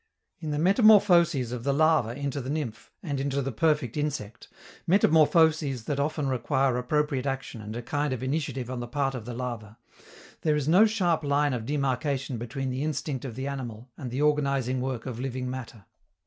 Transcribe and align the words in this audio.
In 0.39 0.49
the 0.49 0.57
metamorphoses 0.57 1.51
of 1.51 1.63
the 1.63 1.75
larva 1.75 2.15
into 2.15 2.41
the 2.41 2.49
nymph 2.49 2.89
and 3.03 3.19
into 3.19 3.39
the 3.39 3.51
perfect 3.51 3.95
insect, 3.95 4.47
metamorphoses 4.87 5.83
that 5.83 5.99
often 5.99 6.27
require 6.27 6.75
appropriate 6.75 7.27
action 7.27 7.61
and 7.61 7.75
a 7.75 7.83
kind 7.83 8.11
of 8.11 8.23
initiative 8.23 8.71
on 8.71 8.79
the 8.79 8.87
part 8.87 9.13
of 9.13 9.25
the 9.25 9.35
larva, 9.35 9.77
there 10.41 10.55
is 10.55 10.67
no 10.67 10.87
sharp 10.87 11.23
line 11.23 11.53
of 11.53 11.67
demarcation 11.67 12.39
between 12.39 12.71
the 12.71 12.83
instinct 12.83 13.25
of 13.25 13.35
the 13.35 13.45
animal 13.45 13.91
and 13.95 14.09
the 14.09 14.23
organizing 14.23 14.81
work 14.81 15.05
of 15.05 15.19
living 15.19 15.47
matter. 15.47 15.85